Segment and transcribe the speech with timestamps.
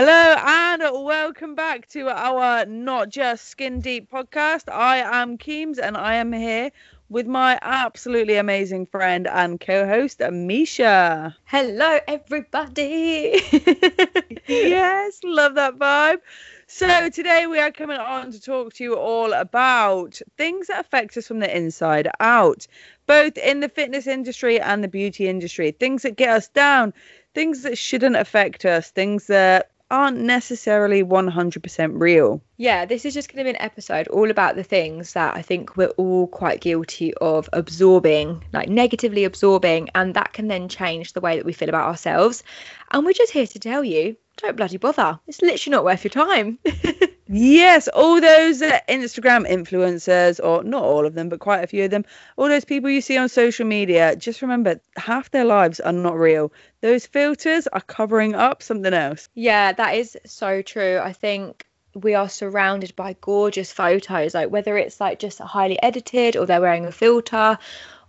[0.00, 4.72] Hello and welcome back to our Not Just Skin Deep podcast.
[4.72, 6.70] I am Keems and I am here
[7.08, 11.36] with my absolutely amazing friend and co-host Misha.
[11.46, 13.40] Hello everybody.
[14.46, 16.20] yes, love that vibe.
[16.68, 21.16] So today we are coming on to talk to you all about things that affect
[21.16, 22.68] us from the inside out,
[23.08, 25.72] both in the fitness industry and the beauty industry.
[25.72, 26.94] Things that get us down,
[27.34, 32.42] things that shouldn't affect us, things that aren't necessarily 100% real.
[32.56, 35.42] Yeah, this is just going to be an episode all about the things that I
[35.42, 41.12] think we're all quite guilty of absorbing, like negatively absorbing, and that can then change
[41.12, 42.42] the way that we feel about ourselves.
[42.90, 45.18] And we're just here to tell you don't bloody bother.
[45.26, 46.58] It's literally not worth your time.
[47.28, 51.84] yes, all those uh, Instagram influencers, or not all of them, but quite a few
[51.84, 52.04] of them,
[52.36, 56.18] all those people you see on social media, just remember half their lives are not
[56.18, 56.52] real.
[56.80, 59.28] Those filters are covering up something else.
[59.34, 60.98] Yeah, that is so true.
[60.98, 61.64] I think
[61.94, 66.60] we are surrounded by gorgeous photos, like whether it's like just highly edited or they're
[66.60, 67.58] wearing a filter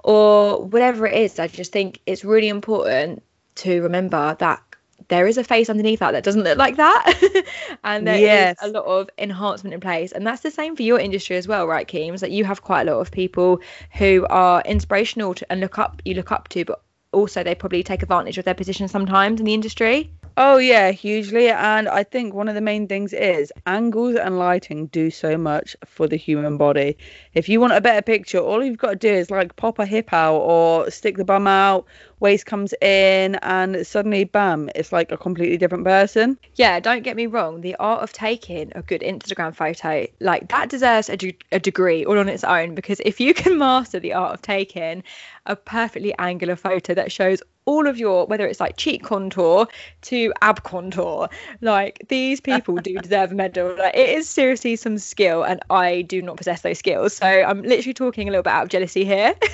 [0.04, 1.40] or whatever it is.
[1.40, 3.24] I just think it's really important
[3.56, 4.64] to remember that
[5.10, 7.46] there is a face underneath that that doesn't look like that.
[7.84, 8.58] And there yes.
[8.62, 10.12] is a lot of enhancement in place.
[10.12, 12.88] And that's the same for your industry as well right Keems that you have quite
[12.88, 13.60] a lot of people
[13.94, 17.84] who are inspirational to, and look up you look up to but also they probably
[17.84, 21.50] take advantage of their position sometimes in the industry Oh yeah, hugely.
[21.50, 25.76] And I think one of the main things is angles and lighting do so much
[25.86, 26.98] for the human body.
[27.34, 29.86] If you want a better picture, all you've got to do is like pop a
[29.86, 31.88] hip out or stick the bum out,
[32.22, 36.38] waist comes in, and suddenly bam, it's like a completely different person.
[36.56, 37.60] Yeah, don't get me wrong.
[37.60, 42.06] The art of taking a good Instagram photo, like that deserves a, de- a degree
[42.06, 45.04] all on its own because if you can master the art of taking
[45.46, 49.68] a perfectly angular photo that shows all of your whether it's like cheek contour
[50.02, 51.30] to ab contour.
[51.62, 53.76] Like these people do deserve a medal.
[53.78, 57.16] Like it is seriously some skill and i do not possess those skills.
[57.16, 59.36] So i'm literally talking a little bit out of jealousy here.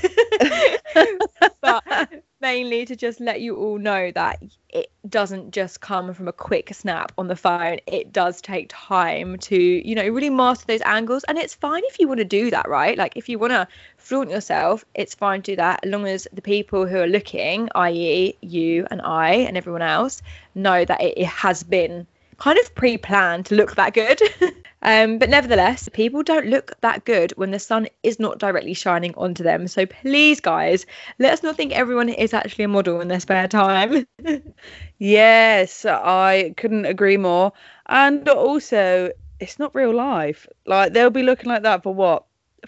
[1.61, 4.39] But mainly to just let you all know that
[4.69, 7.79] it doesn't just come from a quick snap on the phone.
[7.87, 11.23] It does take time to, you know, really master those angles.
[11.23, 12.99] And it's fine if you want to do that, right?
[12.99, 13.67] Like if you want to
[13.97, 17.67] flaunt yourself, it's fine to do that as long as the people who are looking,
[17.73, 20.21] i.e., you and I and everyone else,
[20.53, 22.05] know that it, it has been
[22.37, 24.21] kind of pre-planned to look that good.
[24.85, 29.15] um, but nevertheless, people don't look that good when the sun is not directly shining
[29.17, 29.67] onto them.
[29.67, 30.85] So please, guys,
[31.17, 34.05] let us not think everyone is actually a model in their spare time.
[34.99, 37.51] yes, I couldn't agree more.
[37.87, 39.09] And also,
[39.39, 40.45] it's not real life.
[40.67, 42.25] Like they'll be looking like that for what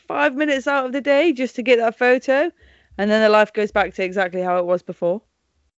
[0.07, 2.51] five minutes out of the day just to get that photo,
[2.97, 5.21] and then their life goes back to exactly how it was before.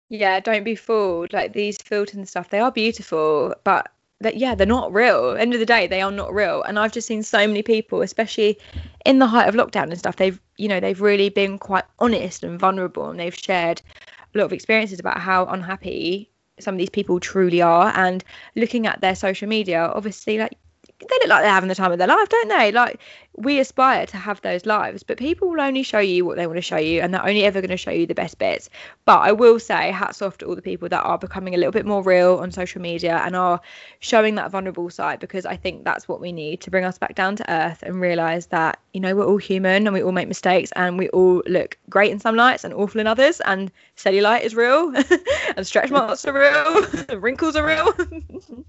[0.09, 1.33] Yeah, don't be fooled.
[1.33, 3.91] Like these filters and stuff, they are beautiful, but
[4.21, 5.37] that yeah, they're not real.
[5.39, 6.63] End of the day, they are not real.
[6.63, 8.59] And I've just seen so many people, especially
[9.05, 12.43] in the height of lockdown and stuff, they've you know, they've really been quite honest
[12.43, 13.81] and vulnerable and they've shared
[14.35, 16.31] a lot of experiences about how unhappy
[16.61, 18.25] some of these people truly are and
[18.57, 20.59] looking at their social media obviously like
[21.01, 22.73] they look like they're having the time of their life, don't they?
[22.73, 23.01] Like
[23.37, 26.57] we aspire to have those lives, but people will only show you what they want
[26.57, 28.69] to show you, and they're only ever going to show you the best bits.
[29.05, 31.71] But I will say, hats off to all the people that are becoming a little
[31.71, 33.61] bit more real on social media and are
[34.01, 37.15] showing that vulnerable side, because I think that's what we need to bring us back
[37.15, 40.27] down to earth and realize that you know we're all human and we all make
[40.27, 44.43] mistakes and we all look great in some lights and awful in others, and cellulite
[44.43, 44.93] is real,
[45.57, 47.95] and stretch marks are real, and wrinkles are real.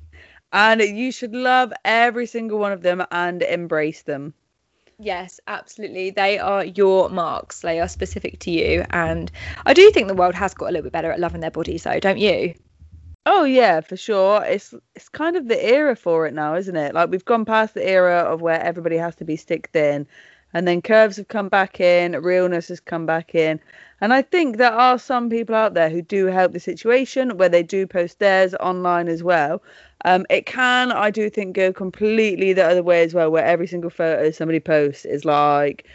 [0.51, 4.33] and you should love every single one of them and embrace them.
[4.97, 6.09] Yes, absolutely.
[6.09, 7.61] They are your marks.
[7.61, 8.83] They are specific to you.
[8.89, 9.31] And
[9.65, 11.83] I do think the world has got a little bit better at loving their bodies,
[11.83, 12.53] though, don't you?
[13.25, 14.43] Oh yeah, for sure.
[14.43, 16.93] It's it's kind of the era for it now, isn't it?
[16.93, 20.07] Like we've gone past the era of where everybody has to be stick thin,
[20.53, 23.59] and then curves have come back in, realness has come back in,
[24.01, 27.49] and I think there are some people out there who do help the situation where
[27.49, 29.61] they do post theirs online as well.
[30.05, 33.67] Um, it can, I do think, go completely the other way as well, where every
[33.67, 35.85] single photo somebody posts is like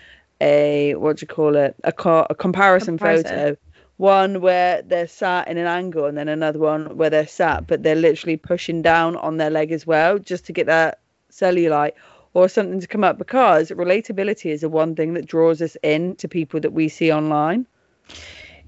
[0.41, 1.75] a what do you call it?
[1.85, 3.57] A, co- a comparison, comparison photo.
[3.97, 7.83] One where they're sat in an angle, and then another one where they're sat, but
[7.83, 10.99] they're literally pushing down on their leg as well, just to get that
[11.31, 11.93] cellulite
[12.35, 13.17] or something to come up.
[13.17, 17.11] Because relatability is the one thing that draws us in to people that we see
[17.13, 17.67] online.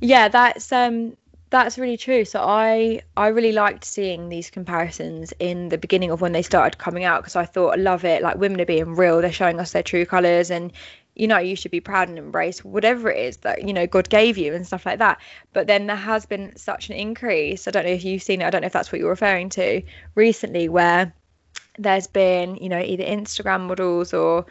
[0.01, 1.17] Yeah, that's um
[1.51, 2.25] that's really true.
[2.25, 6.79] So I I really liked seeing these comparisons in the beginning of when they started
[6.79, 8.23] coming out because I thought I love it.
[8.23, 9.21] Like women are being real.
[9.21, 10.73] They're showing us their true colors and
[11.15, 14.09] you know you should be proud and embrace whatever it is that you know god
[14.09, 15.19] gave you and stuff like that
[15.55, 18.45] but then there has been such an increase i don't know if you've seen it
[18.45, 19.83] i don't know if that's what you're referring to
[20.15, 21.15] recently where
[21.79, 24.47] there's been you know either instagram models or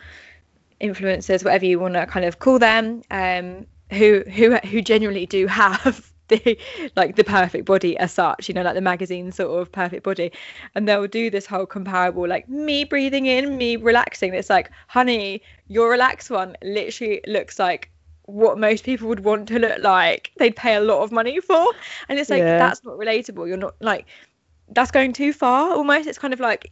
[0.82, 5.48] influencers whatever you want to kind of call them um who who who genuinely do
[5.48, 6.58] have the
[6.96, 10.32] like the perfect body as such you know like the magazine sort of perfect body.
[10.74, 14.34] And they'll do this whole comparable like me breathing in me relaxing.
[14.34, 17.92] It's like honey your relaxed one literally looks like
[18.24, 21.68] what most people would want to look like they'd pay a lot of money for.
[22.10, 22.58] And it's like Yeah.
[22.58, 23.48] that's not relatable.
[23.48, 24.08] You're not like
[24.70, 26.08] that's going too far almost.
[26.08, 26.68] It's kind of like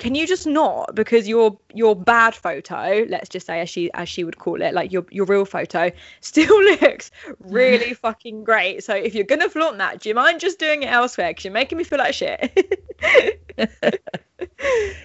[0.00, 4.08] can you just not because your your bad photo let's just say as she as
[4.08, 8.94] she would call it like your your real photo still looks really fucking great so
[8.94, 11.78] if you're gonna flaunt that do you mind just doing it elsewhere because you're making
[11.78, 12.74] me feel like shit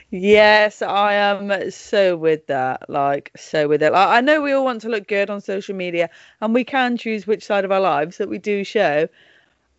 [0.09, 2.89] Yes, I am so with that.
[2.89, 3.91] Like, so with it.
[3.91, 6.09] Like, I know we all want to look good on social media,
[6.39, 9.09] and we can choose which side of our lives that we do show.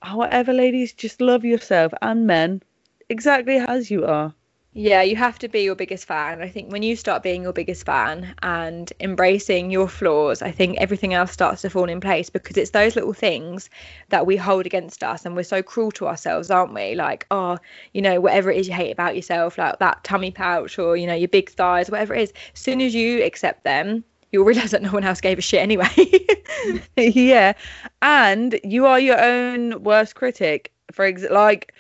[0.03, 2.63] However, ladies, just love yourself and men
[3.09, 4.35] exactly as you are.
[4.79, 6.43] Yeah, you have to be your biggest fan.
[6.43, 10.77] I think when you start being your biggest fan and embracing your flaws, I think
[10.77, 13.71] everything else starts to fall in place because it's those little things
[14.11, 16.95] that we hold against us and we're so cruel to ourselves, aren't we?
[16.95, 17.57] Like, oh,
[17.95, 21.07] you know, whatever it is you hate about yourself, like that tummy pouch or, you
[21.07, 24.73] know, your big thighs, whatever it is, as soon as you accept them, you'll realize
[24.73, 25.89] that no one else gave a shit anyway.
[26.99, 27.55] yeah,
[28.03, 30.71] and you are your own worst critic.
[30.93, 31.73] For ex- like,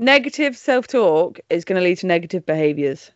[0.00, 3.10] negative self-talk is going to lead to negative behaviors.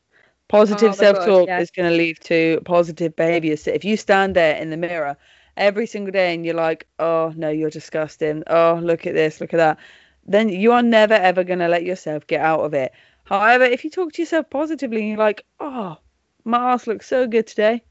[0.49, 1.59] Positive Oh self-talk yeah.
[1.59, 3.63] is going to lead to positive behaviors.
[3.63, 5.17] So if you stand there in the mirror
[5.57, 8.43] every single day and you're like, "Oh no, you're disgusting.
[8.47, 9.79] Oh, look at this, look at that,"
[10.27, 12.93] then you are never ever going to let yourself get out of it.
[13.25, 15.99] However, if you talk to yourself positively and you're like, "Oh,
[16.45, 17.83] my ass looks so good today.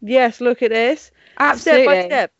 [0.00, 1.84] Yes, look at this." Absolutely.
[1.84, 2.32] step by step.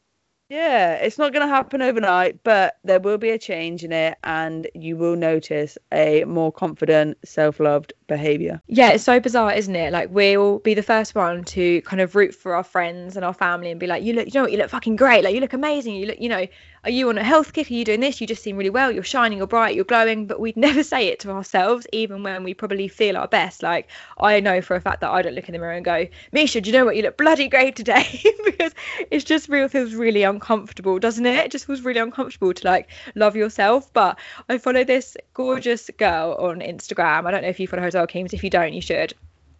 [0.49, 4.17] Yeah, it's not going to happen overnight, but there will be a change in it,
[4.25, 8.63] and you will notice a more confident, self-loved behavior.
[8.67, 9.93] Yeah, it's so bizarre, isn't it?
[9.93, 13.35] Like we'll be the first one to kind of root for our friends and our
[13.35, 15.23] family and be like, you look, you know what, you look fucking great.
[15.23, 15.95] Like you look amazing.
[15.97, 16.47] You look, you know,
[16.85, 17.71] are you on a health kick?
[17.71, 18.21] Are you doing this?
[18.21, 18.91] You just seem really well.
[18.91, 19.39] You're shining.
[19.39, 19.75] You're bright.
[19.75, 20.27] You're glowing.
[20.27, 23.63] But we'd never say it to ourselves, even when we probably feel our best.
[23.63, 23.89] Like
[24.19, 26.61] I know for a fact that I don't look in the mirror and go, Misha,
[26.61, 26.97] do you know what?
[26.97, 28.73] You look bloody great today because
[29.11, 31.47] it's just real feels really uncomfortable, doesn't it?
[31.47, 33.93] It just feels really uncomfortable to like love yourself.
[33.93, 37.27] But I follow this gorgeous girl on Instagram.
[37.27, 38.33] I don't know if you follow her as well, Keems.
[38.33, 39.15] If you don't, you should.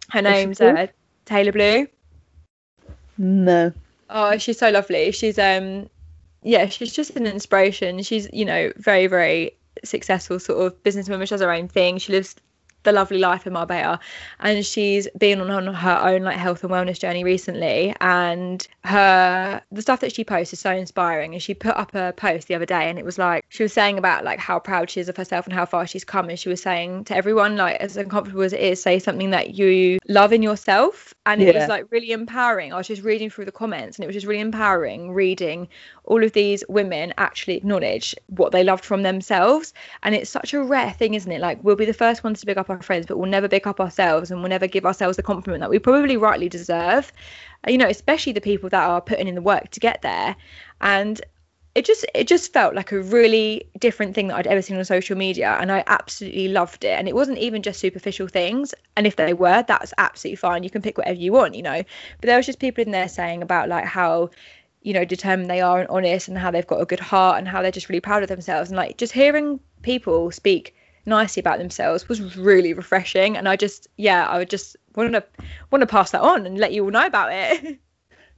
[0.09, 0.87] Her name's uh,
[1.25, 1.87] Taylor Blue.
[3.17, 3.73] No.
[4.09, 5.11] Oh, she's so lovely.
[5.11, 5.89] She's um
[6.43, 8.01] yeah, she's just an inspiration.
[8.03, 9.51] She's, you know, very, very
[9.83, 11.27] successful sort of businesswoman.
[11.27, 11.97] She has her own thing.
[11.97, 12.35] She lives
[12.83, 13.99] the lovely life in Marbella.
[14.39, 17.93] And she's been on, on her own like health and wellness journey recently.
[17.99, 21.33] And her the stuff that she posts is so inspiring.
[21.33, 23.73] And she put up a post the other day and it was like she was
[23.73, 26.29] saying about like how proud she is of herself and how far she's come.
[26.29, 29.55] And she was saying to everyone like as uncomfortable as it is say something that
[29.55, 31.13] you love in yourself.
[31.25, 31.59] And it Yeah.
[31.61, 32.73] was like really empowering.
[32.73, 35.67] I was just reading through the comments and it was just really empowering reading
[36.05, 39.73] all of these women actually acknowledge what they loved from themselves.
[40.03, 41.41] And it's such a rare thing isn't it?
[41.41, 43.67] Like we'll be the first ones to pick up our friends but we'll never pick
[43.67, 47.11] up ourselves and we'll never give ourselves the compliment that we probably rightly deserve.
[47.67, 50.35] You know especially the people that are putting in the work to get there.
[50.81, 51.21] And
[51.75, 54.85] it just it just felt like a really different thing that I'd ever seen on
[54.85, 56.97] social media and I absolutely loved it.
[56.97, 60.63] And it wasn't even just superficial things and if they were that's absolutely fine.
[60.63, 61.83] You can pick whatever you want you know.
[62.19, 64.31] But there was just people in there saying about like how
[64.81, 67.47] you know determined they are and honest and how they've got a good heart and
[67.47, 68.69] how they're just really proud of themselves.
[68.69, 70.75] And like just hearing people speak
[71.05, 75.23] nicely about themselves was really refreshing and I just yeah I would just want to
[75.71, 77.79] want to pass that on and let you all know about it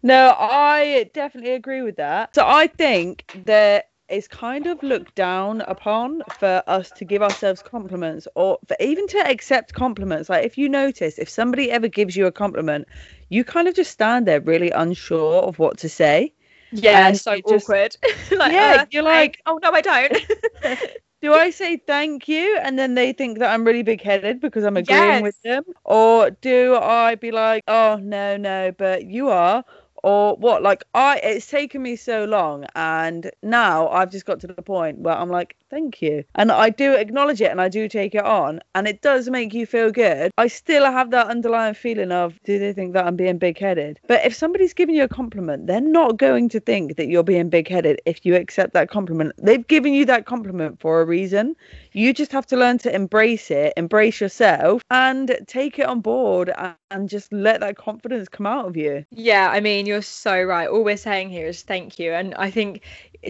[0.03, 2.33] No, I definitely agree with that.
[2.33, 7.61] So I think that it's kind of looked down upon for us to give ourselves
[7.61, 10.27] compliments or for even to accept compliments.
[10.27, 12.87] Like if you notice, if somebody ever gives you a compliment,
[13.29, 16.33] you kind of just stand there really unsure of what to say.
[16.71, 17.95] yeah And so you just- awkward
[18.37, 20.17] like Yeah, uh, you're like- oh no I don't
[21.21, 24.63] Do I say thank you and then they think that I'm really big headed because
[24.63, 25.21] I'm agreeing Yes.
[25.21, 25.63] with them?
[25.85, 29.63] Or do I be like, oh, no, no, but you are?
[30.03, 30.63] Or what?
[30.63, 34.99] Like, I, it's taken me so long and now I've just got to the point
[34.99, 36.23] where I'm like, thank you.
[36.35, 39.53] And I do acknowledge it and I do take it on and it does make
[39.53, 40.31] you feel good.
[40.37, 43.99] I still have that underlying feeling of, do they think that I'm being big headed?
[44.07, 47.49] But if somebody's giving you a compliment, they're not going to think that you're being
[47.49, 49.33] big headed if you accept that compliment.
[49.37, 51.55] They've given you that compliment for a reason.
[51.93, 56.51] You just have to learn to embrace it, embrace yourself, and take it on board
[56.89, 59.05] and, just let that confidence come out of you.
[59.11, 60.67] Yeah, I mean, you're so right.
[60.67, 62.11] All we're saying here is thank you.
[62.11, 62.81] And I think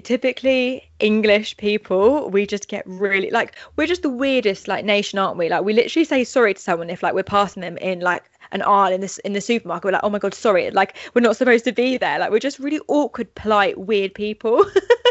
[0.03, 5.37] typically English people, we just get really like we're just the weirdest like nation, aren't
[5.37, 5.47] we?
[5.47, 8.61] Like we literally say sorry to someone if like we're passing them in like an
[8.61, 9.85] aisle in this in the supermarket.
[9.85, 12.19] We're like, oh my god, sorry, like we're not supposed to be there.
[12.19, 14.65] Like we're just really awkward, polite, weird people.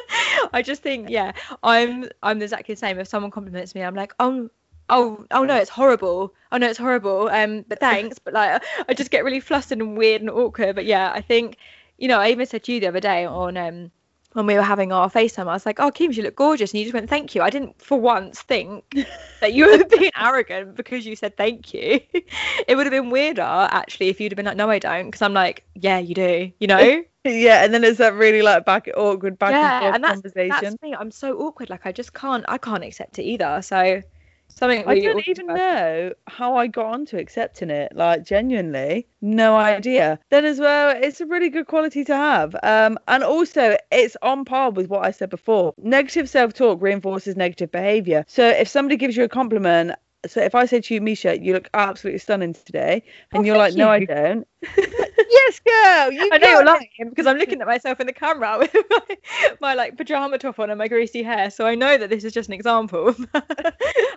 [0.52, 1.32] I just think, yeah,
[1.62, 2.98] I'm I'm exactly the same.
[2.98, 4.50] If someone compliments me, I'm like, oh
[4.90, 8.92] oh oh no it's horrible oh no it's horrible um but thanks but like i
[8.92, 11.56] just get really flustered and weird and awkward but yeah i think
[11.96, 13.90] you know i even said to you the other day on um
[14.32, 16.78] when we were having our FaceTime, I was like, "Oh, Kim, you look gorgeous," and
[16.78, 18.84] you just went, "Thank you." I didn't for once think
[19.40, 22.00] that you were being arrogant because you said thank you.
[22.68, 25.22] it would have been weirder actually if you'd have been like, "No, I don't," because
[25.22, 27.02] I'm like, "Yeah, you do," you know.
[27.24, 30.14] yeah, and then it's that really like back awkward back yeah, and forth and that's,
[30.14, 30.58] conversation.
[30.60, 30.94] That's me.
[30.94, 31.70] I'm so awkward.
[31.70, 32.44] Like I just can't.
[32.48, 33.60] I can't accept it either.
[33.62, 34.02] So
[34.60, 37.96] Something I don't even know how I got onto accepting it.
[37.96, 40.18] Like genuinely, no idea.
[40.28, 42.54] Then as well, it's a really good quality to have.
[42.62, 45.72] Um, and also it's on par with what I said before.
[45.78, 48.22] Negative self-talk reinforces negative behavior.
[48.28, 49.92] So if somebody gives you a compliment
[50.26, 53.02] so if I say to you, Misha, you look absolutely stunning today,
[53.32, 53.90] and oh, you're like, no, you.
[53.90, 54.48] I don't.
[55.30, 56.12] yes, girl.
[56.12, 59.16] You I know you're lying because I'm looking at myself in the camera with my,
[59.60, 62.32] my like pajama top on and my greasy hair, so I know that this is
[62.32, 63.14] just an example.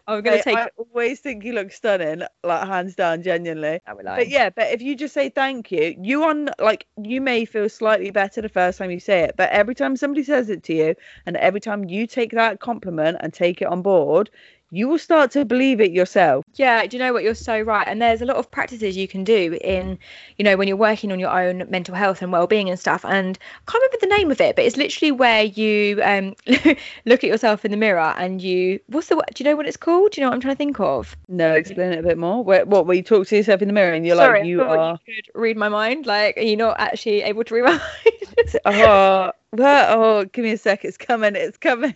[0.08, 0.58] I'm gonna take.
[0.58, 3.80] I always think you look stunning, like hands down, genuinely.
[4.18, 7.70] But yeah, but if you just say thank you, you on like you may feel
[7.70, 10.74] slightly better the first time you say it, but every time somebody says it to
[10.74, 14.30] you, and every time you take that compliment and take it on board,
[14.74, 16.44] you will start to believe it yourself.
[16.56, 17.22] Yeah, do you know what?
[17.22, 17.88] You're so right.
[17.88, 20.00] And there's a lot of practices you can do in,
[20.38, 23.06] you know, when you're working on your own mental health and well-being and stuff.
[23.06, 23.38] And
[23.68, 26.34] I can't remember the name of it, but it's literally where you um,
[27.06, 28.80] look at yourself in the mirror and you.
[28.88, 29.16] What's the?
[29.16, 30.14] Do you know what it's called?
[30.14, 31.16] Do you know what I'm trying to think of?
[31.30, 32.44] No, explain it a bit more.
[32.44, 32.88] Where, what?
[32.88, 35.00] Where you talk to yourself in the mirror and you're Sorry, like, you are.
[35.06, 36.08] You could read my mind.
[36.08, 38.60] Like, are you not actually able to read my mind?
[38.66, 40.84] oh, well, oh, give me a sec.
[40.84, 41.36] It's coming.
[41.36, 41.94] It's coming.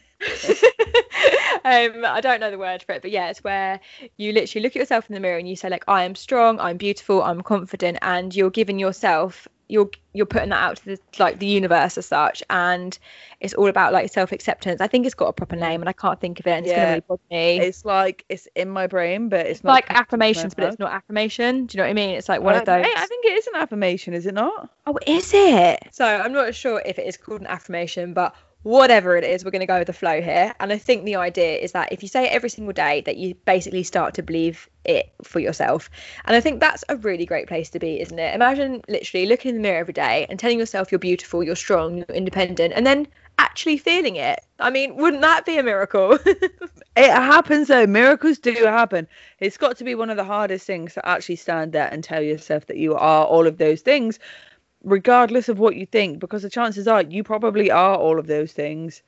[1.64, 3.80] Um, I don't know the word for it, but yeah, it's where
[4.18, 6.60] you literally look at yourself in the mirror and you say like, "I am strong,
[6.60, 11.00] I'm beautiful, I'm confident," and you're giving yourself you're you're putting that out to the
[11.20, 12.42] like the universe as such.
[12.50, 12.98] And
[13.40, 14.82] it's all about like self-acceptance.
[14.82, 16.72] I think it's got a proper name and i can't think of it and yeah.
[16.72, 17.60] it's gonna really bother me.
[17.60, 20.92] It's like it's in my brain but it's, it's not like affirmations but it's not
[20.92, 21.66] affirmation.
[21.66, 22.12] Do you know what i mean?
[22.12, 24.70] It's like one of those i think it is an affirmation is it not?
[24.86, 25.80] Oh is it?
[25.92, 29.52] So i'm not sure if it is called an affirmation but whatever it is, we're
[29.52, 30.54] going to go with the flow here.
[30.60, 33.18] And I think the idea is that if you say it every single day, that
[33.18, 35.90] you basically start to believe it for yourself.
[36.26, 38.34] And I think that's a really great place to be, isn't it?
[38.36, 41.98] Imagine literally looking in the mirror every day and telling yourself you're beautiful, you're strong,
[41.98, 43.08] you're independent, and then
[43.40, 44.40] actually feeling it.
[44.60, 46.18] I mean, wouldn't that be a miracle?
[46.26, 47.86] it happens though.
[47.86, 49.08] Miracles do happen.
[49.40, 52.22] It's got to be one of the hardest things to actually stand there and tell
[52.22, 54.20] yourself that you are all of those things
[54.88, 58.54] regardless of what you think, because the chances are you probably are all of those
[58.54, 59.04] things.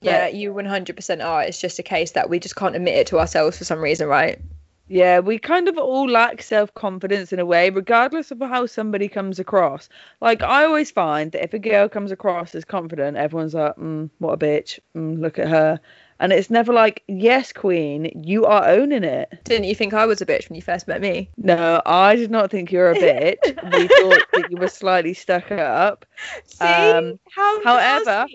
[0.00, 1.42] Yeah, you 100% are.
[1.44, 4.08] It's just a case that we just can't admit it to ourselves for some reason,
[4.08, 4.40] right?
[4.88, 9.08] Yeah, we kind of all lack self confidence in a way, regardless of how somebody
[9.08, 9.88] comes across.
[10.20, 14.10] Like, I always find that if a girl comes across as confident, everyone's like, mm,
[14.18, 14.80] what a bitch.
[14.96, 15.80] Mm, look at her.
[16.22, 19.40] And it's never like, yes, queen, you are owning it.
[19.42, 21.28] Didn't you think I was a bitch when you first met me?
[21.36, 23.74] No, I did not think you were a bitch.
[23.74, 26.06] we thought that you were slightly stuck up.
[26.46, 26.64] See?
[26.64, 28.26] Um, How however,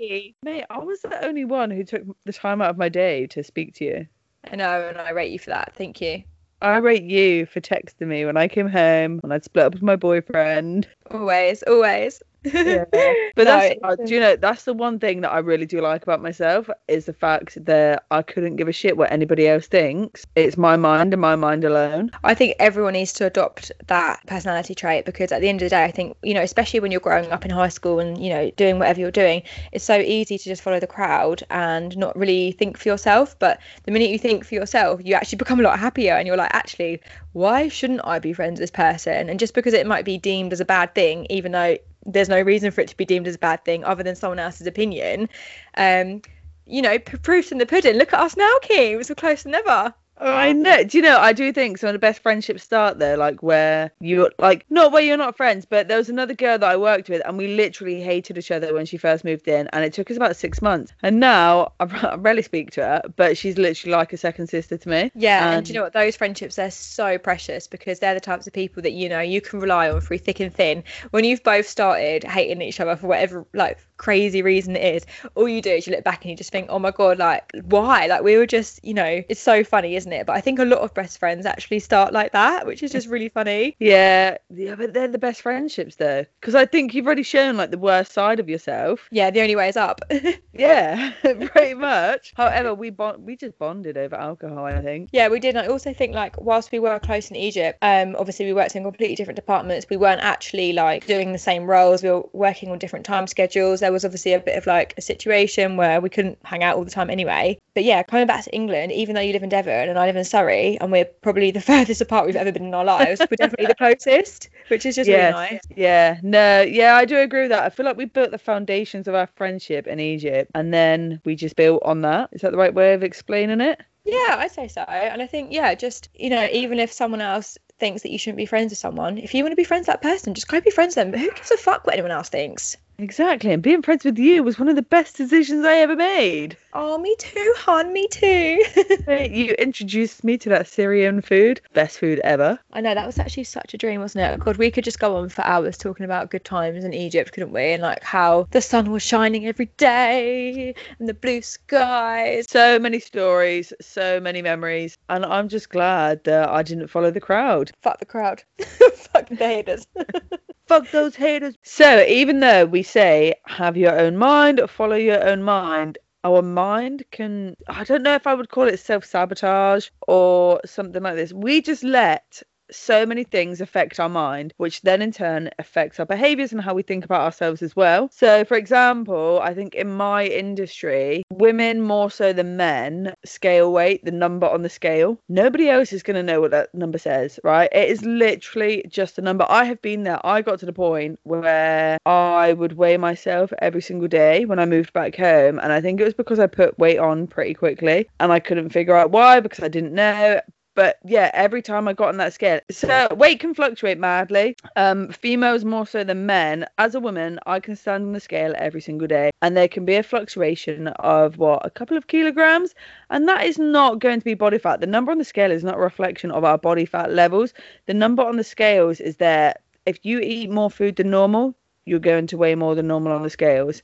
[0.43, 3.41] mate, I was the only one who took the time out of my day to
[3.41, 4.07] speak to you.
[4.51, 5.73] I know, and I rate you for that.
[5.73, 6.23] Thank you.
[6.61, 9.83] I rate you for texting me when I came home, when I'd split up with
[9.83, 10.89] my boyfriend.
[11.09, 12.21] Always, always
[12.53, 12.85] yeah.
[13.35, 16.01] But that's uh, do you know that's the one thing that I really do like
[16.01, 20.25] about myself is the fact that I couldn't give a shit what anybody else thinks.
[20.35, 22.09] It's my mind and my mind alone.
[22.23, 25.69] I think everyone needs to adopt that personality trait because at the end of the
[25.69, 28.29] day, I think you know, especially when you're growing up in high school and you
[28.29, 32.17] know doing whatever you're doing, it's so easy to just follow the crowd and not
[32.17, 33.37] really think for yourself.
[33.37, 36.37] But the minute you think for yourself, you actually become a lot happier and you're
[36.37, 37.01] like, actually,
[37.33, 39.29] why shouldn't I be friends with this person?
[39.29, 41.77] And just because it might be deemed as a bad thing, even though
[42.07, 44.39] there's no reason for it to be deemed as a bad thing other than someone
[44.39, 45.29] else's opinion.
[45.75, 46.21] Um,
[46.65, 47.97] you know, p- proofs in the pudding.
[47.97, 48.97] Look at us now, Kim.
[48.97, 49.93] We're closer than ever.
[50.19, 50.83] Oh, I know.
[50.83, 51.17] Do you know?
[51.17, 54.91] I do think some of the best friendships start there, like where you like not
[54.91, 57.55] where you're not friends, but there was another girl that I worked with, and we
[57.55, 60.61] literally hated each other when she first moved in, and it took us about six
[60.61, 60.91] months.
[61.03, 64.77] And now I, I rarely speak to her, but she's literally like a second sister
[64.77, 65.11] to me.
[65.13, 65.93] Yeah, and, and do you know what?
[65.93, 69.41] Those friendships they're so precious because they're the types of people that you know you
[69.41, 70.83] can rely on through thick and thin.
[71.11, 75.05] When you've both started hating each other for whatever like crazy reason it is,
[75.35, 77.51] all you do is you look back and you just think, oh my god, like
[77.65, 78.07] why?
[78.07, 80.25] Like we were just, you know, it's so funny, isn't it?
[80.25, 83.07] But I think a lot of best friends actually start like that, which is just
[83.07, 83.75] really funny.
[83.87, 87.71] Yeah, yeah, but they're the best friendships though, because I think you've already shown like
[87.71, 89.07] the worst side of yourself.
[89.11, 90.01] Yeah, the only way is up.
[90.53, 92.33] yeah, pretty much.
[92.35, 95.09] However, we bond, we just bonded over alcohol, I think.
[95.13, 95.55] Yeah, we did.
[95.55, 98.75] And I also think like whilst we were close in Egypt, um, obviously we worked
[98.75, 99.85] in completely different departments.
[99.89, 102.03] We weren't actually like doing the same roles.
[102.03, 103.79] We were working on different time schedules.
[103.79, 106.83] There was obviously a bit of like a situation where we couldn't hang out all
[106.83, 107.59] the time anyway.
[107.73, 110.15] But yeah, coming back to England, even though you live in Devon and I live
[110.15, 113.35] in Surrey, and we're probably the furthest apart we've ever been in our lives, we're
[113.35, 115.33] definitely the closest, which is just yes.
[115.33, 115.61] really nice.
[115.75, 117.63] Yeah, no, yeah, I do agree with that.
[117.63, 121.35] I feel like we built the foundations of our friendship in Egypt, and then we
[121.35, 122.29] just built on that.
[122.31, 123.81] Is that the right way of explaining it?
[124.05, 124.81] Yeah, I say so.
[124.81, 128.37] And I think, yeah, just, you know, even if someone else thinks that you shouldn't
[128.37, 130.61] be friends with someone, if you want to be friends with that person, just go
[130.61, 131.11] be friends with them.
[131.11, 132.77] But who gives a fuck what anyone else thinks?
[132.99, 136.57] Exactly, and being friends with you was one of the best decisions I ever made.
[136.73, 138.63] Oh, me too, hon, me too.
[139.07, 142.59] you introduced me to that Syrian food, best food ever.
[142.73, 144.39] I know that was actually such a dream, wasn't it?
[144.39, 147.51] God, we could just go on for hours talking about good times in Egypt, couldn't
[147.51, 147.73] we?
[147.73, 152.47] And like how the sun was shining every day and the blue skies.
[152.49, 157.21] So many stories, so many memories, and I'm just glad that I didn't follow the
[157.21, 157.71] crowd.
[157.83, 158.43] Fuck the crowd.
[158.59, 159.85] Fuck the haters.
[160.67, 161.55] Fuck those haters.
[161.63, 167.03] So even though we say have your own mind, follow your own mind, our mind
[167.11, 171.33] can I don't know if I would call it self sabotage or something like this.
[171.33, 172.41] We just let
[172.71, 176.73] so many things affect our mind, which then in turn affects our behaviors and how
[176.73, 178.09] we think about ourselves as well.
[178.11, 184.03] So, for example, I think in my industry, women more so than men scale weight,
[184.03, 185.19] the number on the scale.
[185.29, 187.69] Nobody else is going to know what that number says, right?
[187.71, 189.45] It is literally just a number.
[189.49, 190.25] I have been there.
[190.25, 194.65] I got to the point where I would weigh myself every single day when I
[194.65, 195.59] moved back home.
[195.59, 198.69] And I think it was because I put weight on pretty quickly and I couldn't
[198.69, 200.39] figure out why because I didn't know.
[200.77, 204.55] But yeah, every time I got on that scale, so weight can fluctuate madly.
[204.75, 206.67] Um, females more so than men.
[206.77, 209.85] As a woman, I can stand on the scale every single day, and there can
[209.85, 212.75] be a fluctuation of what a couple of kilograms,
[213.09, 214.79] and that is not going to be body fat.
[214.79, 217.55] The number on the scale is not a reflection of our body fat levels.
[217.87, 219.55] The number on the scales is there.
[219.87, 223.23] If you eat more food than normal, you're going to weigh more than normal on
[223.23, 223.81] the scales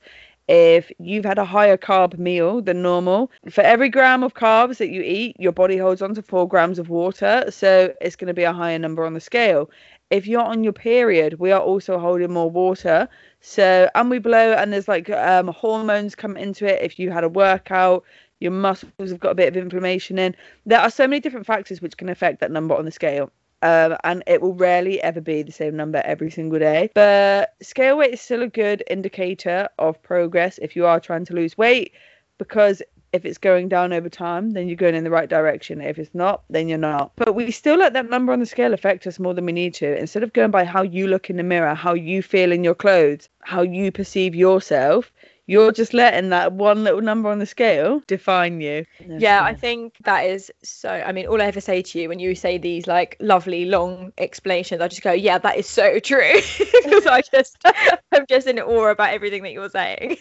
[0.48, 4.90] if you've had a higher carb meal than normal, for every gram of carbs that
[4.90, 7.44] you eat, your body holds on to four grams of water.
[7.50, 9.70] So it's going to be a higher number on the scale.
[10.10, 13.08] If you're on your period, we are also holding more water.
[13.40, 16.82] So, and we blow, and there's like um, hormones come into it.
[16.82, 18.04] If you had a workout,
[18.40, 20.36] your muscles have got a bit of inflammation in.
[20.66, 23.30] There are so many different factors which can affect that number on the scale
[23.64, 26.90] um, and it will rarely ever be the same number every single day.
[26.94, 31.34] But scale weight is still a good indicator of progress if you are trying to
[31.34, 31.92] lose weight
[32.36, 32.82] because
[33.14, 35.80] if it's going down over time, then you're going in the right direction.
[35.80, 37.12] If it's not, then you're not.
[37.16, 39.72] But we still let that number on the scale affect us more than we need
[39.74, 39.96] to.
[39.96, 42.74] Instead of going by how you look in the mirror, how you feel in your
[42.74, 45.10] clothes, how you perceive yourself,
[45.46, 48.84] you're just letting that one little number on the scale define you.
[49.00, 50.88] Yeah, I think that is so.
[50.88, 54.12] I mean, all I ever say to you when you say these like lovely long
[54.18, 57.56] explanations, I just go, "Yeah, that is so true," because I just
[58.12, 60.16] I'm just in awe about everything that you're saying.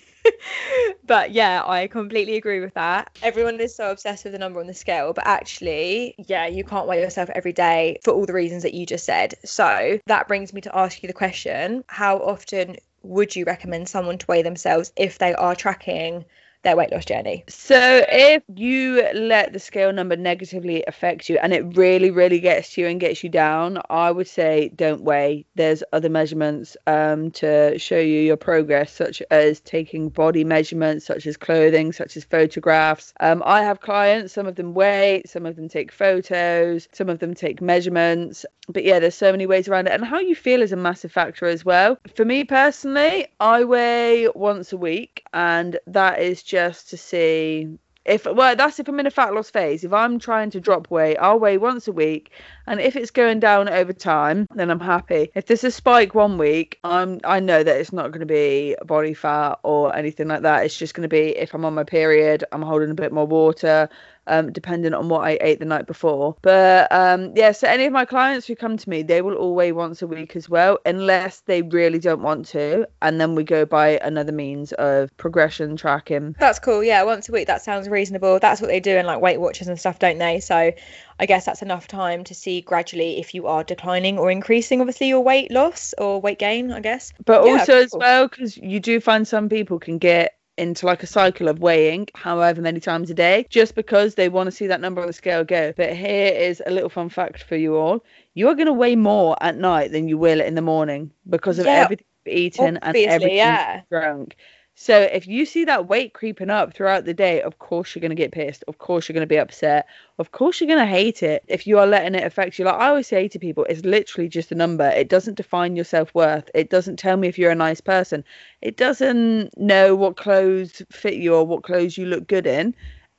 [1.05, 3.17] but yeah, I completely agree with that.
[3.21, 6.87] Everyone is so obsessed with the number on the scale, but actually, yeah, you can't
[6.87, 9.35] weigh yourself every day for all the reasons that you just said.
[9.45, 14.17] So that brings me to ask you the question: How often would you recommend someone
[14.17, 16.23] to weigh themselves if they are tracking
[16.63, 17.43] their weight loss journey.
[17.47, 22.77] So, if you let the scale number negatively affect you and it really, really gets
[22.77, 25.45] you and gets you down, I would say don't weigh.
[25.55, 31.27] There's other measurements um, to show you your progress, such as taking body measurements, such
[31.27, 33.13] as clothing, such as photographs.
[33.19, 37.19] Um, I have clients, some of them weigh, some of them take photos, some of
[37.19, 38.45] them take measurements.
[38.69, 39.93] But yeah, there's so many ways around it.
[39.93, 41.97] And how you feel is a massive factor as well.
[42.15, 47.67] For me personally, I weigh once a week, and that is just to see
[48.05, 49.83] if well that's if i'm in a fat loss phase.
[49.83, 52.31] If i'm trying to drop weight i'll weigh once a week
[52.67, 55.31] and if it's going down over time then i'm happy.
[55.35, 58.75] If there's a spike one week i'm i know that it's not going to be
[58.85, 60.65] body fat or anything like that.
[60.65, 63.27] It's just going to be if i'm on my period i'm holding a bit more
[63.27, 63.89] water
[64.27, 66.35] um, depending on what I ate the night before.
[66.41, 69.55] But um, yeah, so any of my clients who come to me, they will all
[69.55, 72.87] weigh once a week as well, unless they really don't want to.
[73.01, 76.35] And then we go by another means of progression tracking.
[76.39, 76.83] That's cool.
[76.83, 77.47] Yeah, once a week.
[77.47, 78.39] That sounds reasonable.
[78.39, 80.39] That's what they do in like Weight Watchers and stuff, don't they?
[80.39, 80.71] So
[81.19, 85.07] I guess that's enough time to see gradually if you are declining or increasing, obviously,
[85.07, 87.13] your weight loss or weight gain, I guess.
[87.25, 91.03] But Yeah, also as well, because you do find some people can get into like
[91.03, 94.67] a cycle of weighing however many times a day just because they want to see
[94.67, 95.73] that number on the scale go.
[95.75, 98.03] But here is a little fun fact for you all.
[98.35, 101.59] You are going to weigh more at night than you will in the morning because
[101.59, 103.75] of Yeah, everything you've eaten and everything yeah.
[103.75, 104.35] you've drunk.
[104.75, 108.09] So if you see that weight creeping up throughout the day, of course you're going
[108.09, 108.63] to get pissed.
[108.67, 109.87] Of course you're going to be upset.
[110.17, 112.65] Of course you're going to hate it if you are letting it affect you.
[112.65, 114.89] Like I always say to people, it's literally just a number.
[114.89, 116.49] It doesn't define your self worth.
[116.55, 118.23] It doesn't tell me if you're a nice person.
[118.61, 122.75] It doesn't know what clothes fit you or what clothes you look good in.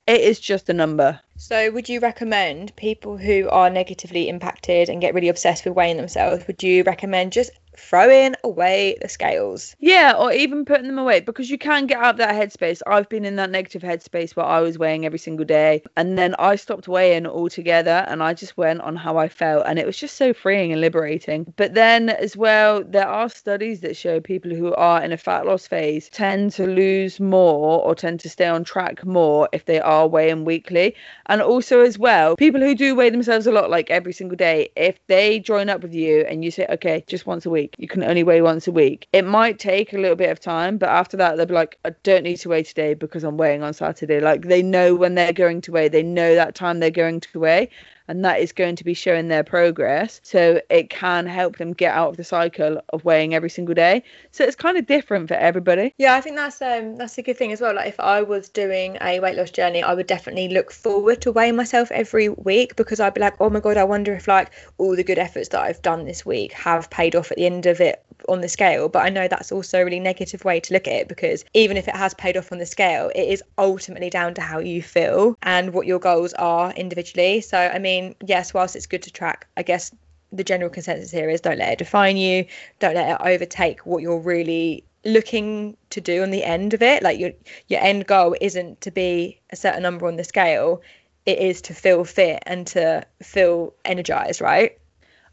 [0.06, 1.20] It is just a number.
[1.36, 5.96] So, would you recommend people who are negatively impacted and get really obsessed with weighing
[5.96, 6.46] themselves?
[6.46, 9.76] Would you recommend just throwing away the scales?
[9.78, 12.82] Yeah, or even putting them away because you can get out of that headspace.
[12.86, 16.34] I've been in that negative headspace where I was weighing every single day, and then
[16.38, 19.96] I stopped weighing altogether and I just went on how I felt, and it was
[19.96, 21.52] just so freeing and liberating.
[21.56, 25.46] But then, as well, there are studies that show people who are in a fat
[25.46, 29.80] loss phase tend to lose more or tend to stay on track more if they
[29.80, 30.94] are weighing weekly.
[31.26, 34.70] And also, as well, people who do weigh themselves a lot, like every single day,
[34.76, 37.88] if they join up with you and you say, okay, just once a week, you
[37.88, 40.88] can only weigh once a week, it might take a little bit of time, but
[40.88, 43.72] after that, they'll be like, I don't need to weigh today because I'm weighing on
[43.74, 44.20] Saturday.
[44.20, 47.38] Like they know when they're going to weigh, they know that time they're going to
[47.38, 47.70] weigh.
[48.08, 50.20] And that is going to be showing their progress.
[50.22, 54.02] So it can help them get out of the cycle of weighing every single day.
[54.30, 55.94] So it's kind of different for everybody.
[55.98, 57.74] Yeah, I think that's um that's a good thing as well.
[57.74, 61.32] Like if I was doing a weight loss journey, I would definitely look forward to
[61.32, 64.50] weighing myself every week because I'd be like, oh my god, I wonder if like
[64.78, 67.66] all the good efforts that I've done this week have paid off at the end
[67.66, 68.88] of it on the scale.
[68.88, 71.76] But I know that's also a really negative way to look at it because even
[71.76, 74.82] if it has paid off on the scale, it is ultimately down to how you
[74.82, 77.40] feel and what your goals are individually.
[77.40, 77.93] So I mean,
[78.24, 79.94] yes, whilst it's good to track, I guess
[80.32, 82.44] the general consensus here is don't let it define you
[82.80, 87.04] don't let it overtake what you're really looking to do on the end of it
[87.04, 87.30] like your
[87.68, 90.82] your end goal isn't to be a certain number on the scale
[91.24, 94.76] it is to feel fit and to feel energized right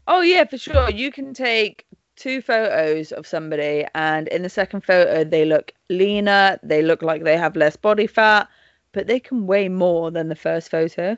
[0.08, 0.90] Oh yeah, for sure.
[0.90, 6.58] You can take two photos of somebody and in the second photo they look leaner,
[6.62, 8.48] they look like they have less body fat,
[8.92, 11.16] but they can weigh more than the first photo.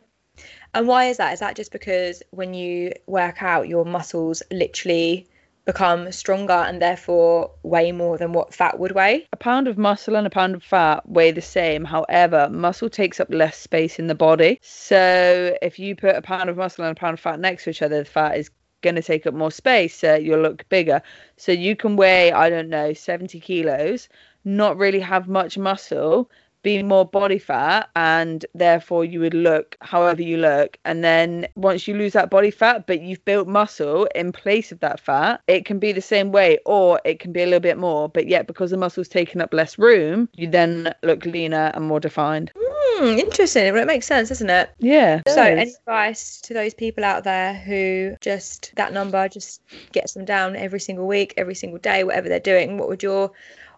[0.75, 5.27] And why is that is that just because when you work out your muscles literally
[5.65, 10.17] become stronger and therefore weigh more than what fat would weigh A pound of muscle
[10.17, 11.85] and a pound of fat weigh the same.
[11.85, 14.59] However, muscle takes up less space in the body.
[14.63, 17.71] So if you put a pound of muscle and a pound of fat next to
[17.71, 18.51] each other, the fat is
[18.83, 19.97] going to take up more space.
[19.97, 21.03] So you'll look bigger.
[21.37, 24.09] So you can weigh, I don't know, 70 kilos,
[24.45, 26.31] not really have much muscle,
[26.65, 30.77] be more body fat, and therefore you would look however you look.
[30.85, 34.81] And then once you lose that body fat, but you've built muscle in place of
[34.81, 37.79] that fat, it can be the same way or it can be a little bit
[37.79, 38.09] more.
[38.09, 42.01] But yet, because the muscle's taking up less room, you then look leaner and more
[42.01, 42.51] defined.
[42.57, 45.21] hmm, interesting well it makes sense doesn't it Yeah.
[45.27, 49.61] it So, any advice to those people out there who just that number just
[49.93, 52.79] gets them down every single week, every single day, whatever they're doing?
[52.79, 53.33] What would your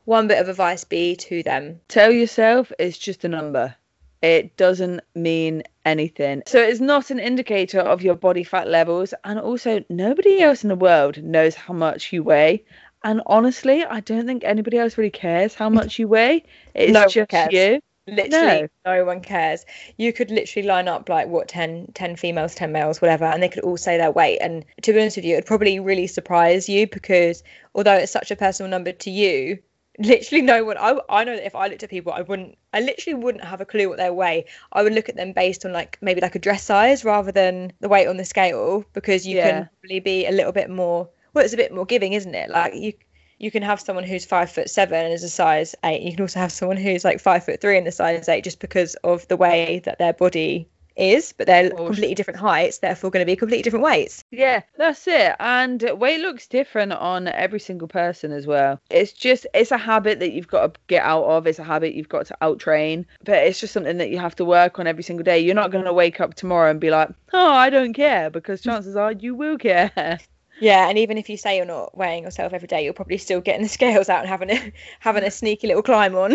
[0.07, 1.81] one bit of advice be to them?
[1.89, 3.75] tell yourself it's just a number.
[4.23, 6.43] It doesn't mean anything.
[6.47, 9.13] So it's not an indicator of your body fat levels.
[9.25, 12.65] And also, nobody else in the world knows how much you weigh.
[13.05, 16.45] And honestly, I don't think anybody else really cares how much you weigh.
[16.75, 17.53] It's No just cares.
[17.53, 17.81] you.
[18.09, 19.05] Literally, no.
[19.05, 19.67] one cares.
[19.97, 23.49] You could literally line up like what 10, 10 females, 10 males, whatever, and they
[23.49, 24.39] could all say their weight.
[24.41, 27.43] And to be honest with you, it'd probably really surprise you because
[27.75, 29.59] although it's such a personal number to you,
[29.99, 32.81] literally no one I, I know that if I looked at people I wouldn't I
[32.81, 35.73] literally wouldn't have a clue what their weigh I would look at them based on
[35.73, 39.37] like maybe like a dress size rather than the weight on the scale because you
[39.37, 39.51] Yeah.
[39.51, 42.51] can probably be a little bit more well it's a bit more giving isn't it?
[42.51, 42.93] Like you
[43.39, 46.01] you can have someone who's five foot seven and is a size eight.
[46.03, 48.61] You can also have someone who's like five foot three and a size eight just
[48.61, 53.25] because of the way that their body is but they're completely different heights therefore going
[53.25, 55.35] to be completely different weights Yeah, that's it.
[55.41, 58.81] And weight looks different on every single person as well.
[58.91, 61.47] It's just, it's a habit that you've got to get out of.
[61.47, 63.07] It's a habit you've got to out train.
[63.25, 65.39] But it's just something that you have to work on every single day.
[65.39, 68.61] You're not going to wake up tomorrow and be like, oh, I don't care, because
[68.61, 70.19] chances are you will care.
[70.59, 73.43] Yeah, and even if you say you're not weighing yourself every day, you're probably still
[73.43, 76.35] getting the scales out and having a having a sneaky little climb on.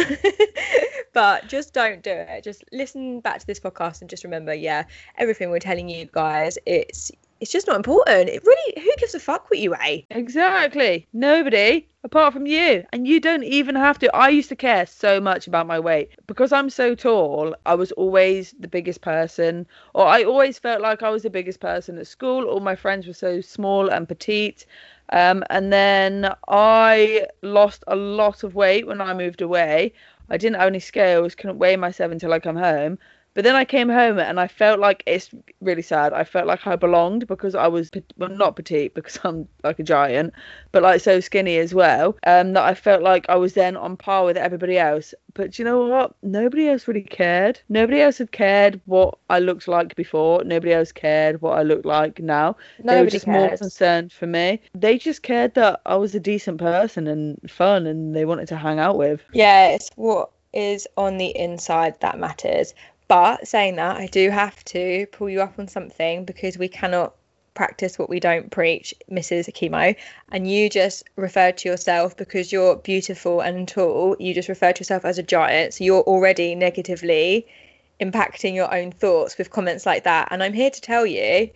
[1.13, 2.43] but just don't do it.
[2.43, 4.86] Just listen back to this podcast and just remember, yeah,
[5.17, 8.30] everything we're telling you guys, it's it's just not important.
[8.30, 10.06] It really, who gives a fuck what you weigh?
[10.12, 11.08] Exactly.
[11.12, 12.84] Nobody apart from you.
[12.93, 14.15] And you don't even have to.
[14.15, 16.12] I used to care so much about my weight.
[16.28, 21.04] Because I'm so tall, I was always the biggest person, or I always felt like
[21.04, 22.45] I was the biggest person at school.
[22.45, 24.65] All my friends were so small and petite.
[25.10, 29.93] Um, and then I lost a lot of weight when I moved away.
[30.31, 32.97] I didn't own any scales, couldn't weigh myself until I come home.
[33.33, 35.29] But then I came home and I felt like it's
[35.61, 36.11] really sad.
[36.13, 39.83] I felt like I belonged because I was well, not petite because I'm like a
[39.83, 40.33] giant,
[40.71, 42.17] but like so skinny as well.
[42.25, 45.13] Um, that I felt like I was then on par with everybody else.
[45.33, 46.13] But you know what?
[46.21, 47.61] Nobody else really cared.
[47.69, 50.43] Nobody else had cared what I looked like before.
[50.43, 52.57] Nobody else cared what I looked like now.
[52.79, 53.49] Nobody they were just cares.
[53.49, 54.59] more concerned for me.
[54.75, 58.57] They just cared that I was a decent person and fun, and they wanted to
[58.57, 59.21] hang out with.
[59.31, 62.73] Yeah, it's what is on the inside that matters.
[63.12, 67.13] But saying that, I do have to pull you up on something because we cannot
[67.54, 69.54] practice what we don't preach, Mrs.
[69.54, 69.97] Chemo.
[70.30, 74.15] And you just referred to yourself because you're beautiful and tall.
[74.17, 75.74] You just referred to yourself as a giant.
[75.74, 77.47] So you're already negatively
[78.00, 80.30] impacting your own thoughts with comments like that.
[80.32, 81.50] And I'm here to tell you,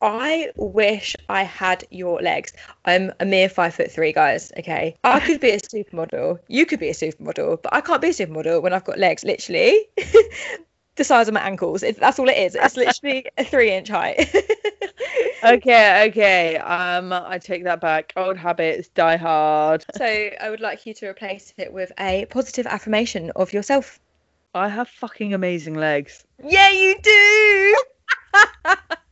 [0.00, 2.52] I wish I had your legs.
[2.84, 4.52] I'm a mere five foot three, guys.
[4.56, 4.94] Okay.
[5.02, 6.38] I could be a supermodel.
[6.46, 9.24] You could be a supermodel, but I can't be a supermodel when I've got legs,
[9.24, 9.88] literally.
[10.96, 11.82] the size of my ankles.
[11.82, 12.54] It, that's all it is.
[12.54, 14.34] It's literally a three inch height.
[15.44, 16.56] okay, okay.
[16.56, 18.12] Um, I take that back.
[18.16, 19.84] Old habits die hard.
[19.96, 24.00] So I would like you to replace it with a positive affirmation of yourself.
[24.54, 26.24] I have fucking amazing legs.
[26.42, 27.76] Yeah, you do.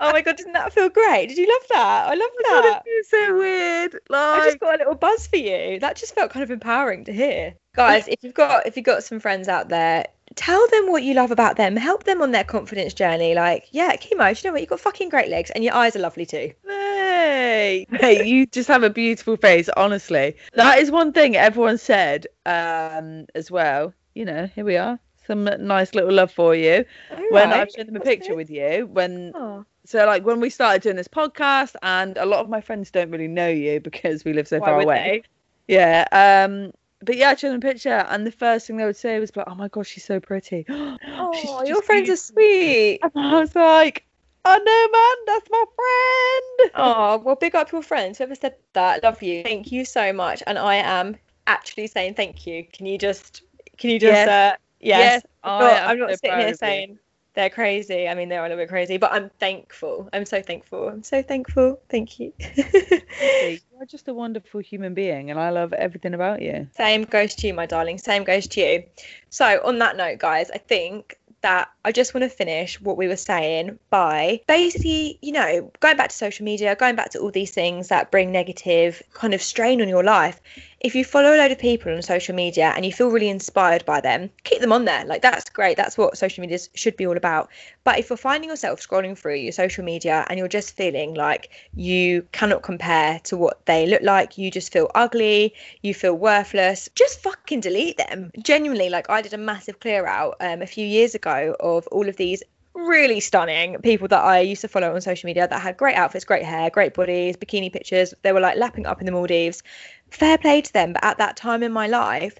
[0.01, 1.29] oh my god, didn't that feel great?
[1.29, 2.09] Did you love that?
[2.09, 2.83] I love that.
[3.09, 3.93] So weird.
[4.09, 4.41] Like...
[4.41, 5.79] I just got a little buzz for you.
[5.79, 7.55] That just felt kind of empowering to hear.
[7.75, 10.07] Guys, if you've got if you've got some friends out there
[10.38, 11.77] tell them what you love about them.
[11.77, 13.35] Help them on their confidence journey.
[13.35, 14.61] Like, yeah, chemo, you know what?
[14.61, 16.53] You've got fucking great legs and your eyes are lovely too.
[16.64, 20.37] Hey, hey, you just have a beautiful face, honestly.
[20.55, 23.92] That is one thing everyone said um, as well.
[24.14, 25.01] You know, here we are.
[25.27, 26.85] Some nice little love for you.
[27.11, 27.68] All when right.
[27.68, 29.64] I showed them a picture with you, when oh.
[29.85, 33.11] so like when we started doing this podcast, and a lot of my friends don't
[33.11, 35.22] really know you because we live so Why far away.
[35.66, 35.74] They?
[35.74, 36.07] Yeah.
[36.12, 39.19] Um, but yeah, I showed them a picture, and the first thing they would say
[39.21, 43.01] was like, "Oh my gosh, she's so pretty." oh, your friends are sweet.
[43.03, 44.05] And I was like,
[44.45, 48.19] "Oh no, man, that's my friend." Oh well, big up your friends.
[48.19, 49.43] Whoever said that, love you.
[49.43, 52.65] Thank you so much, and I am actually saying thank you.
[52.73, 53.43] Can you just,
[53.77, 54.29] can you just, yes.
[54.29, 56.99] uh, yes, yes I'm not, I'm not so sitting here saying
[57.38, 58.09] they're crazy.
[58.09, 60.09] I mean, they're a little bit crazy, but I'm thankful.
[60.12, 60.88] I'm so thankful.
[60.88, 61.81] I'm so thankful.
[61.88, 62.33] Thank you.
[62.57, 66.66] You're just a wonderful human being, and I love everything about you.
[66.77, 67.98] Same goes to you, my darling.
[67.98, 68.83] Same goes to you.
[69.31, 73.09] So, on that note, guys, I think that I just want to finish what we
[73.09, 77.31] were saying by basically, you know, going back to social media, going back to all
[77.31, 80.38] these things that bring negative kind of strain on your life
[80.81, 83.85] if you follow a load of people on social media and you feel really inspired
[83.85, 85.05] by them, keep them on there.
[85.05, 85.77] Like that's great.
[85.77, 87.51] That's what social media should be all about.
[87.83, 91.51] But if you're finding yourself scrolling through your social media and you're just feeling like
[91.74, 96.88] you cannot compare to what they look like, you just feel ugly, you feel worthless,
[96.94, 98.31] just fucking delete them.
[98.40, 102.09] Genuinely, like I did a massive clear out um, a few years ago of all
[102.09, 102.43] of these
[102.75, 106.25] really stunning people that I used to follow on social media that had great outfits,
[106.25, 108.14] great hair, great bodies, bikini pictures.
[108.23, 109.62] They were like lapping up in the Maldives
[110.11, 110.93] fair play to them.
[110.93, 112.38] But at that time in my life,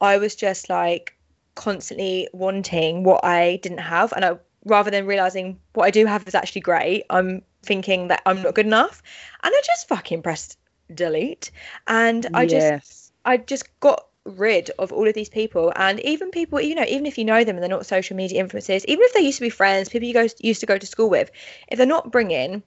[0.00, 1.16] I was just like
[1.54, 4.12] constantly wanting what I didn't have.
[4.12, 8.22] And I, rather than realizing what I do have is actually great, I'm thinking that
[8.26, 9.02] I'm not good enough.
[9.42, 10.58] And I just fucking pressed
[10.94, 11.50] delete.
[11.86, 12.86] And I yes.
[12.86, 16.84] just, I just got rid of all of these people and even people you know
[16.88, 19.38] even if you know them and they're not social media influencers even if they used
[19.38, 21.30] to be friends people you go used to go to school with
[21.68, 22.62] if they're not bringing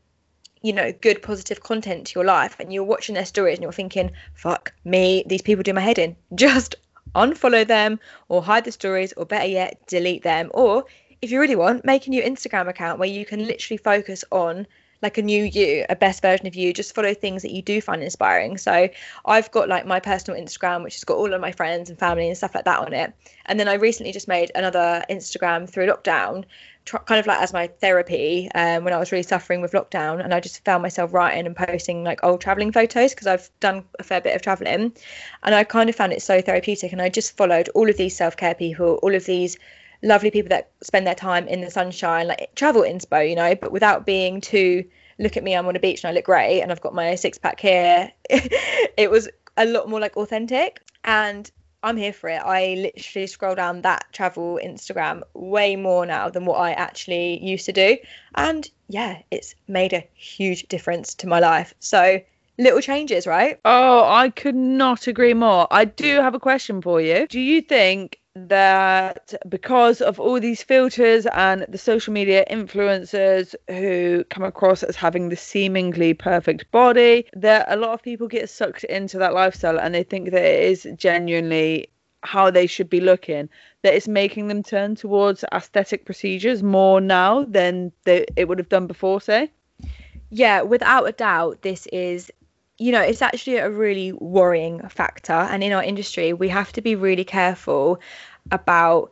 [0.62, 3.72] you know, good positive content to your life and you're watching their stories and you're
[3.72, 6.76] thinking, fuck me, these people do my head in, just
[7.16, 10.52] unfollow them or hide the stories or better yet, delete them.
[10.54, 10.86] Or
[11.22, 14.68] if you really want, make a new Instagram account where you can literally focus on
[15.02, 16.74] like a new you, a best version of you.
[16.74, 18.58] Just follow things that you do find inspiring.
[18.58, 18.90] So
[19.26, 22.28] I've got like my personal Instagram, which has got all of my friends and family
[22.28, 23.14] and stuff like that on it.
[23.46, 26.46] And then I recently just made another Instagram through lockdown,
[26.86, 30.24] kind of like as my therapy um, when I was really suffering with lockdown.
[30.24, 33.84] And I just found myself writing and posting like old traveling photos because I've done
[33.98, 34.94] a fair bit of traveling.
[35.44, 36.92] And I kind of found it so therapeutic.
[36.92, 39.58] And I just followed all of these self care people, all of these
[40.04, 43.72] lovely people that spend their time in the sunshine, like travel inspo, you know, but
[43.72, 44.84] without being too
[45.20, 47.16] look at me, I'm on a beach and I look great and I've got my
[47.16, 48.12] six pack here.
[48.30, 50.82] it was a lot more like authentic.
[51.04, 51.50] And
[51.84, 52.42] I'm here for it.
[52.44, 57.66] I literally scroll down that travel Instagram way more now than what I actually used
[57.66, 57.98] to do.
[58.36, 61.74] And yeah, it's made a huge difference to my life.
[61.80, 62.22] So
[62.58, 63.60] little changes, right?
[63.66, 65.68] Oh, I could not agree more.
[65.72, 66.22] I do mm.
[66.22, 67.28] have a question for you.
[67.28, 74.24] Do you think that because of all these filters and the social media influencers who
[74.30, 78.84] come across as having the seemingly perfect body, that a lot of people get sucked
[78.86, 81.90] into that lifestyle and they think that it is genuinely
[82.24, 83.50] how they should be looking
[83.82, 88.70] that it's making them turn towards aesthetic procedures more now than they, it would have
[88.70, 89.50] done before say?
[90.30, 92.32] Yeah without a doubt this is
[92.82, 95.34] you know, it's actually a really worrying factor.
[95.34, 98.02] And in our industry, we have to be really careful
[98.50, 99.12] about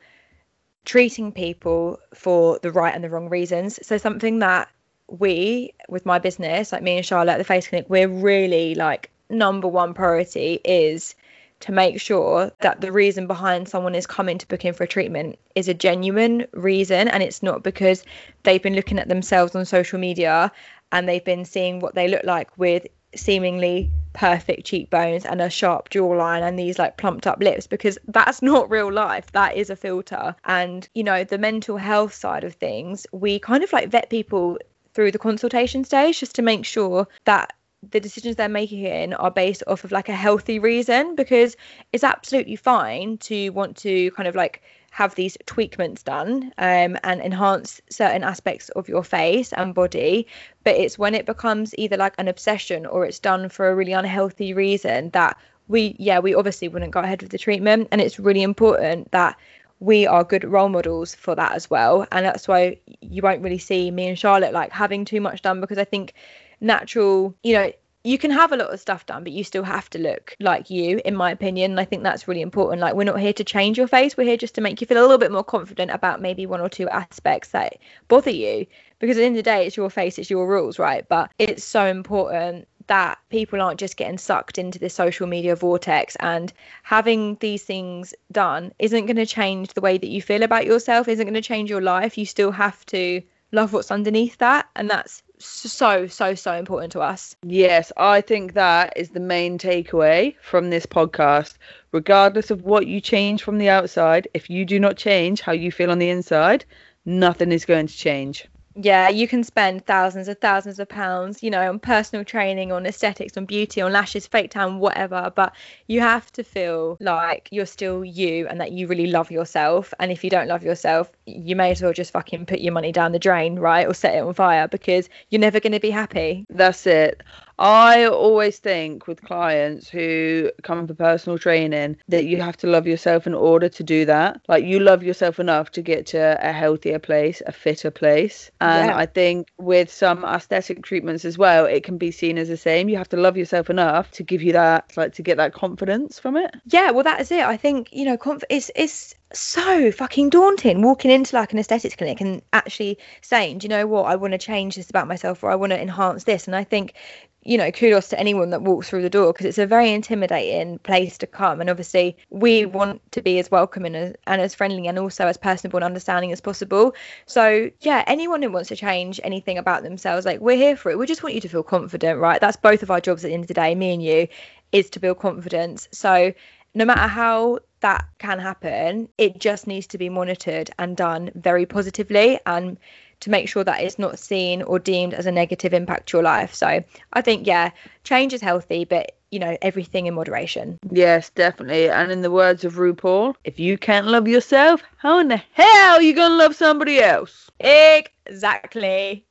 [0.86, 3.80] treating people for the right and the wrong reasons.
[3.86, 4.70] So, something that
[5.08, 9.12] we, with my business, like me and Charlotte at the Face Clinic, we're really like
[9.30, 11.14] number one priority is
[11.60, 14.88] to make sure that the reason behind someone is coming to book in for a
[14.88, 18.04] treatment is a genuine reason and it's not because
[18.44, 20.52] they've been looking at themselves on social media
[20.92, 25.90] and they've been seeing what they look like with seemingly perfect cheekbones and a sharp
[25.90, 29.32] jawline and these like plumped up lips because that's not real life.
[29.32, 30.36] That is a filter.
[30.46, 34.58] And you know the mental health side of things we kind of like vet people
[34.94, 37.54] through the consultation stage just to make sure that
[37.92, 41.56] the decisions they're making in are based off of like a healthy reason because
[41.94, 47.22] it's absolutely fine to want to kind of like have these tweakments done um, and
[47.22, 50.28] enhance certain aspects of your face and body.
[50.64, 53.94] But it's when it becomes either like an obsession or it's done for a really
[53.94, 57.88] unhealthy reason that we, yeah, we obviously wouldn't go ahead with the treatment.
[57.92, 59.38] And it's really important that
[59.80, 62.06] we are good role models for that as well.
[62.12, 65.62] And that's why you won't really see me and Charlotte like having too much done
[65.62, 66.14] because I think
[66.60, 67.72] natural, you know,
[68.04, 70.70] you can have a lot of stuff done, but you still have to look like
[70.70, 71.72] you, in my opinion.
[71.72, 72.82] And I think that's really important.
[72.82, 74.16] Like, we're not here to change your face.
[74.16, 76.62] We're here just to make you feel a little bit more confident about maybe one
[76.62, 78.66] or two aspects that bother you.
[79.00, 81.08] Because at the end of the day, it's your face, it's your rules, right?
[81.08, 86.16] But it's so important that people aren't just getting sucked into the social media vortex
[86.20, 86.52] and
[86.84, 91.08] having these things done isn't going to change the way that you feel about yourself,
[91.08, 92.18] isn't going to change your life.
[92.18, 94.70] You still have to love what's underneath that.
[94.76, 97.36] And that's so so so important to us.
[97.44, 101.56] Yes i think that is the main takeaway from this podcast.
[101.92, 105.72] Regardless of what you change from the outside if you do not change how you
[105.72, 106.66] feel on the inside
[107.06, 111.50] nothing is going to change yeah, you can spend thousands of thousands of pounds, you
[111.50, 115.32] know, on personal training, on aesthetics, on beauty, on lashes, fake tan, whatever.
[115.36, 115.56] But
[115.88, 119.94] you have to feel like you're still you and that you really love yourself.
[120.00, 122.92] And if you don't love yourself, you may as well just fucking put your money
[122.92, 123.88] down the drain, right?
[123.88, 126.46] Or set it on fire because you're never going to be happy.
[126.50, 127.22] That's it.
[127.60, 132.88] I always think with clients who come for personal training that you have to love
[132.88, 134.40] yourself in order to do that.
[134.48, 138.50] Like you love yourself enough to get to a healthier place, a fitter place.
[138.62, 138.98] And yeah.
[138.98, 142.88] I think with some aesthetic treatments as well, it can be seen as the same.
[142.88, 146.18] You have to love yourself enough to give you that, like to get that confidence
[146.18, 146.56] from it.
[146.68, 147.44] Yeah, well, that is it.
[147.44, 151.96] I think you know, conf- it's it's so fucking daunting walking into like an aesthetics
[151.96, 155.44] clinic and actually saying, do you know what, I want to change this about myself
[155.44, 156.48] or I want to enhance this.
[156.48, 156.96] And I think
[157.44, 160.78] you know, kudos to anyone that walks through the door because it's a very intimidating
[160.80, 161.62] place to come.
[161.62, 165.38] And obviously, we want to be as welcoming as, and as friendly and also as
[165.38, 166.94] personable and understanding as possible.
[167.26, 170.98] So, yeah, anyone who wants to change anything about themselves, like, we're here for it.
[170.98, 172.42] We just want you to feel confident, right?
[172.42, 174.28] That's both of our jobs at the end of the day, me and you,
[174.72, 175.88] is to build confidence.
[175.92, 176.34] So,
[176.76, 181.66] no matter how that can happen, it just needs to be monitored and done very
[181.66, 182.40] positively.
[182.46, 182.78] And
[183.22, 186.24] to make sure that it's not seen or deemed as a negative impact to your
[186.24, 186.54] life.
[186.54, 187.72] So I think, yeah,
[188.04, 190.80] change is healthy, but you know, everything in moderation.
[190.90, 191.90] Yes, definitely.
[191.90, 195.98] And in the words of RuPaul, if you can't love yourself, how in the hell
[195.98, 197.52] are you going to love somebody else?
[197.60, 199.26] Exactly.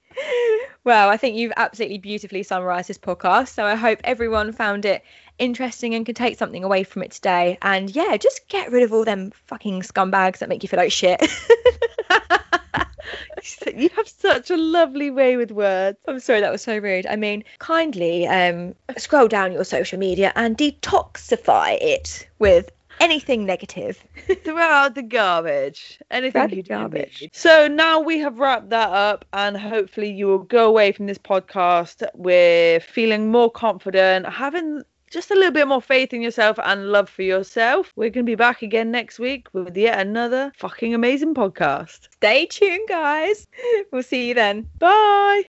[0.84, 3.48] Well, I think you've absolutely beautifully summarized this podcast.
[3.48, 5.02] So I hope everyone found it
[5.38, 7.58] interesting and can take something away from it today.
[7.62, 10.92] And yeah, just get rid of all them fucking scumbags that make you feel like
[10.92, 11.20] shit.
[13.74, 15.98] you have such a lovely way with words.
[16.06, 17.06] I'm sorry that was so rude.
[17.06, 24.02] I mean, kindly um, scroll down your social media and detoxify it with anything negative.
[24.44, 25.98] Throw out the garbage.
[26.10, 27.28] Anything you garbage.
[27.32, 31.18] So now we have wrapped that up, and hopefully you will go away from this
[31.18, 36.90] podcast with feeling more confident, having just a little bit more faith in yourself and
[36.92, 37.92] love for yourself.
[37.96, 42.08] We're going to be back again next week with yet another fucking amazing podcast.
[42.12, 43.46] Stay tuned, guys.
[43.92, 44.68] We'll see you then.
[44.78, 45.42] Bye.